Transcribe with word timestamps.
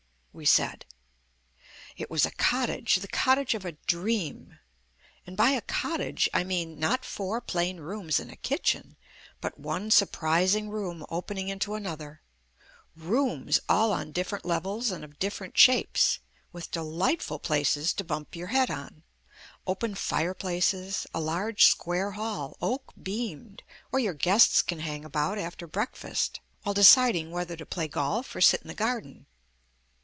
we 0.33 0.45
said. 0.45 0.85
It 1.97 2.09
was 2.09 2.25
a 2.25 2.31
cottage, 2.31 2.95
the 2.95 3.07
cottage 3.09 3.53
of 3.53 3.65
a 3.65 3.73
dream. 3.73 4.59
And 5.27 5.35
by 5.35 5.49
a 5.49 5.59
cottage 5.59 6.29
I 6.33 6.45
mean, 6.45 6.79
not 6.79 7.03
four 7.03 7.41
plain 7.41 7.81
rooms 7.81 8.17
and 8.17 8.31
a 8.31 8.37
kitchen, 8.37 8.95
but 9.41 9.59
one 9.59 9.91
surprising 9.91 10.69
room 10.69 11.05
opening 11.09 11.49
into 11.49 11.75
another; 11.75 12.21
rooms 12.95 13.59
all 13.67 13.91
on 13.91 14.13
different 14.13 14.45
levels 14.45 14.89
and 14.89 15.03
of 15.03 15.19
different 15.19 15.57
shapes, 15.57 16.19
with 16.53 16.71
delightful 16.71 17.37
places 17.37 17.91
to 17.95 18.05
bump 18.05 18.33
your 18.33 18.47
head 18.47 18.71
on; 18.71 19.03
open 19.67 19.95
fireplaces; 19.95 21.05
a 21.13 21.19
large 21.19 21.65
square 21.65 22.11
hall, 22.11 22.55
oak 22.61 22.93
beamed, 23.03 23.63
where 23.89 24.01
your 24.01 24.13
guests 24.13 24.61
can 24.61 24.79
hang 24.79 25.03
about 25.03 25.37
after 25.37 25.67
breakfast, 25.67 26.39
while 26.63 26.73
deciding 26.73 27.31
whether 27.31 27.57
to 27.57 27.65
play 27.65 27.89
golf 27.89 28.33
or 28.33 28.39
sit 28.39 28.61
in 28.61 28.69
the 28.69 28.73
garden. 28.73 29.25